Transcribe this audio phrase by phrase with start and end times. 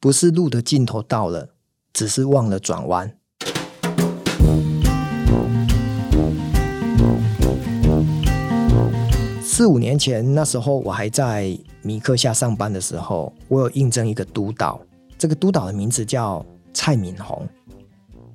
[0.00, 1.48] 不是路的尽头到了，
[1.92, 3.12] 只是忘了转弯。
[9.42, 14.80] 四五年前，那时候我还在米克夏上班的时候，我有应征一个督导。
[15.18, 17.44] 这个督导的名字叫蔡敏宏，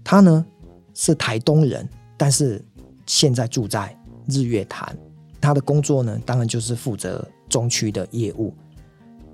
[0.04, 0.45] 他呢
[0.93, 1.88] 是台东人，
[2.18, 2.61] 但是
[3.05, 4.93] 现在住在日月潭。
[5.39, 8.54] 他的工作呢，当然就是负责中区的业务。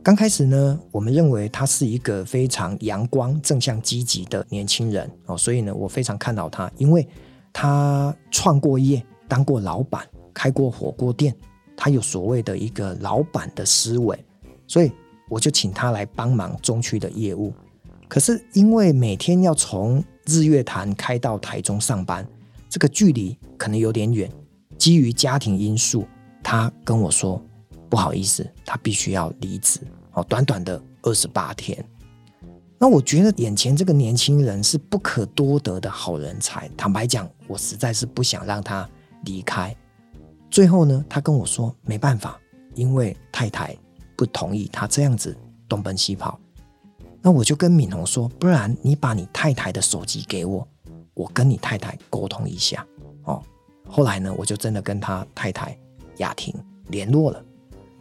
[0.10, 7.08] 刚开始呢，我们认为他是一个非常阳光、正向、积极的年轻人哦，所以呢，我非常看好他，因为
[7.54, 10.04] 他创过业，当过老板，
[10.34, 11.32] 开过火锅店，
[11.78, 14.18] 他有所谓的一个老板的思维，
[14.66, 14.92] 所以
[15.30, 17.54] 我就请他来帮忙中区的业务。
[18.08, 22.28] 可是因为每天要从日月潭开到台中上班，
[22.68, 24.28] 这个距离可能有点远，
[24.76, 26.08] 基于家庭因素，
[26.42, 27.40] 他跟我说。
[27.92, 29.80] 不好意思，他必须要离职
[30.24, 31.84] 短短的二十八天，
[32.78, 36.70] 那我觉得眼前这个年轻人是不可多得的好人才。
[36.78, 38.90] 坦白讲，我实在是不想让他
[39.26, 39.76] 离开。
[40.50, 42.40] 最后呢，他跟我说没办法，
[42.76, 43.78] 因为太太
[44.16, 45.36] 不同意他这样子
[45.68, 46.40] 东奔西跑。
[47.22, 50.68] 那我就跟敏红说，不然你把你太太的手机给我，
[51.14, 52.86] 我跟你太太沟通一下
[53.26, 53.44] 哦。
[53.88, 55.78] 后来呢，我就真的跟他太太
[56.18, 56.54] 雅婷
[56.88, 57.44] 联络了。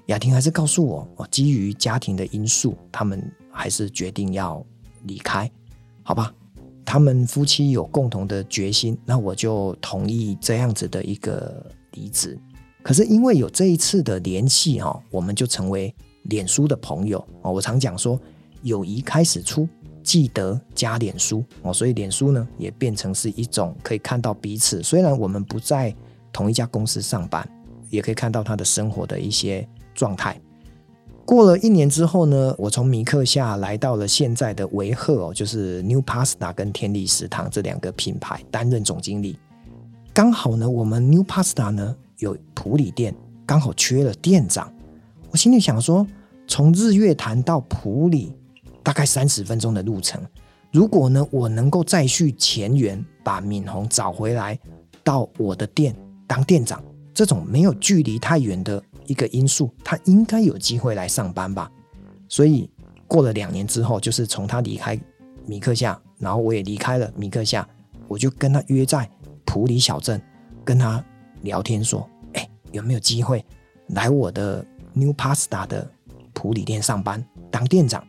[0.08, 4.64] 雅婷还是告诉我，哦，基于家庭的因素，他们还是决定要
[5.04, 5.50] 离开，
[6.02, 6.34] 好吧？
[6.82, 12.38] 他们夫妻有共同的决心，那我就同意这样子的一个离职。
[12.82, 17.52] 可是因为有这一次的联系，哈，我们就成为脸书的朋友哦。
[17.52, 18.18] 我常讲说，
[18.62, 19.68] 友谊开始出，
[20.02, 21.70] 记得加脸书哦。
[21.70, 25.94] 所以脸书呢，也变成是一种可以看到彼此，虽然我们不在
[26.32, 27.46] 同一家公司上班，
[27.90, 29.68] 也可以看到他的生活的一些。
[29.98, 30.40] 状态
[31.24, 39.38] 过了一年之后呢，我从米克夏来到了现在的维赫哦，就是 New Pasta 跟天地食堂这两个品牌担任总经理。
[40.14, 43.14] 刚好呢，我们 New Pasta 呢有普里店，
[43.44, 44.72] 刚好缺了店长。
[45.30, 46.06] 我心里想说，
[46.46, 48.32] 从日月潭到普里
[48.82, 50.22] 大概三十分钟的路程，
[50.72, 54.58] 如果呢我能够再续前缘，把敏宏找回来
[55.04, 55.94] 到我的店
[56.26, 58.82] 当店长，这种没有距离太远的。
[59.08, 61.68] 一个因素，他应该有机会来上班吧。
[62.28, 62.70] 所以
[63.08, 64.96] 过了两年之后，就是从他离开
[65.46, 67.68] 米克夏，然后我也离开了米克夏，
[68.06, 69.10] 我就跟他约在
[69.44, 70.20] 普里小镇，
[70.62, 71.02] 跟他
[71.40, 73.44] 聊天说：“哎，有没有机会
[73.88, 75.90] 来我的 New Pasta 的
[76.34, 78.06] 普里店上班当店长？”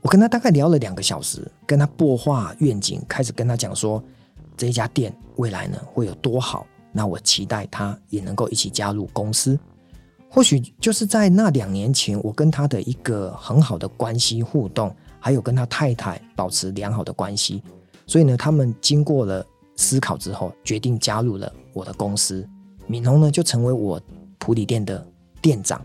[0.00, 4.02] 我跟他大概聊了两个小时，跟他擘画愿景，开始跟他讲说
[4.56, 6.66] 这一家店未来呢会有多好。
[6.92, 9.58] 那我期待他也能够一起加入公司。
[10.30, 17.62] 或许就是在那两年前，我跟他的一个很好的关系互动，还有跟他太太保持良好的关系，
[18.06, 19.44] 所以呢，他们经过了
[19.74, 22.46] 思考之后，决定加入了我的公司。
[22.86, 24.00] 敏宏呢，就成为我
[24.38, 25.04] 普里店的
[25.40, 25.80] 店长。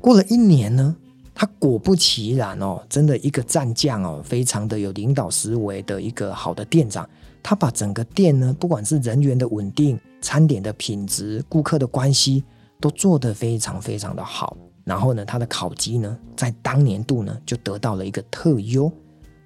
[0.00, 0.96] 过了一年呢，
[1.34, 7.08] 他果不其然哦，真的一个战将哦，非常的有领导思维的一个好的店长。
[7.42, 12.44] 他把整个店呢，不管是人员的稳定、餐点的品质、顾客的关系。
[12.80, 18.90] 都做得非常非常的好，然后呢，他的烤鸡呢，在当年度呢就得到了一个特优。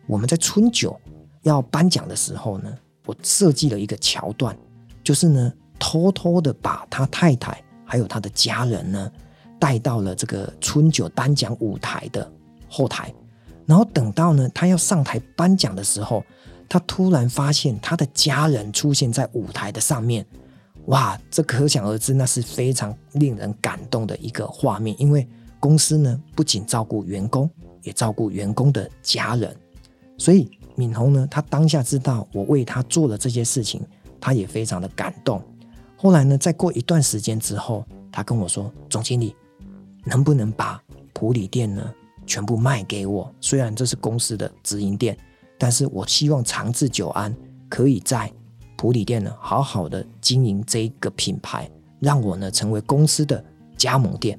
[0.06, 0.98] 我们在春酒
[1.43, 2.76] 要颁奖的时候呢，
[3.06, 4.56] 我设计了一个桥段，
[5.03, 9.10] 就是呢，偷偷的把他太太还有他的家人呢
[9.59, 12.31] 带到了这个春酒颁奖舞台的
[12.69, 13.14] 后台，
[13.64, 16.22] 然后等到呢他要上台颁奖的时候，
[16.69, 20.26] 他突然发现他的家人出现在舞台的上面。
[20.87, 24.94] 哇，这可想而知，那是非常令人感动的一个画面。
[25.00, 25.26] 因为
[25.60, 27.48] 公司呢，不仅照顾员工，
[27.82, 29.56] 也照顾员工的家人。
[30.19, 33.81] 所以敏宏呢，他当下知道我为他做了这些事情，
[34.20, 35.41] 他也非常的感动。
[35.97, 39.37] 后来呢，再过一段时间之后，他跟我说：“总经理，
[40.04, 40.82] 能不能把
[41.12, 41.94] 普里店呢
[42.26, 43.32] 全部卖给我？
[43.41, 45.17] 虽然这是公司的直营店，
[45.56, 47.32] 但是我希望长治久安，
[47.69, 48.28] 可以在。”
[48.82, 51.70] 普里店呢，好好的经营这一个品牌，
[52.00, 53.43] 让我呢成为公司的
[53.76, 54.37] 加盟店。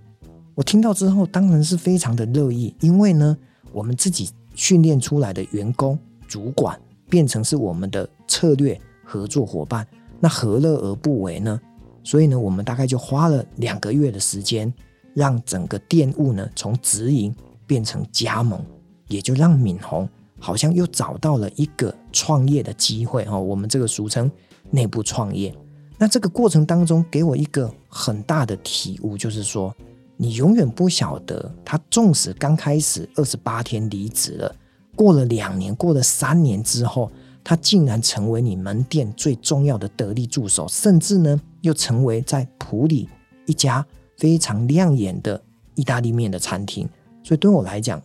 [0.54, 3.38] 我听到之后，当然是非常的乐意，因为呢，
[3.72, 5.98] 我们自己训练出来的员工、
[6.28, 6.78] 主管，
[7.10, 9.88] 变成是我们的策略合作伙伴，
[10.19, 11.57] 那何乐而不为呢？
[12.04, 14.74] 所以呢，我们大概就花了两个月的时间，
[15.13, 17.34] 让整个店务呢从直营
[17.66, 18.62] 变成加盟，
[19.07, 20.06] 也就让敏宏。
[20.44, 24.30] 好像又找到了一个创业的机会哈，我们这个俗称
[24.69, 25.56] 内部创业。
[25.98, 29.74] 那这个过程当中给我一个很大的体悟，就是说，
[30.18, 34.54] 你永远不晓得他纵使刚开始二十八天离职了，
[34.98, 37.10] 过了两年，过了三年之后，
[37.42, 43.07] 他竟然成为你门店最重要的得力助手，甚至呢，又成为在普里
[43.46, 43.86] 一家
[44.18, 45.42] 非常亮眼的
[45.75, 46.86] 意大利面的餐厅。
[47.24, 48.01] 所以对我来讲，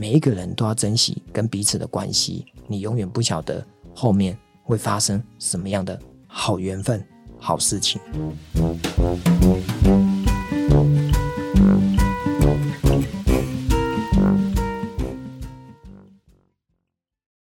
[0.00, 7.04] 每一个人都要珍惜跟彼此的关系，你永远不晓得后面会发生什么样的好缘分、
[7.36, 8.00] 好事情。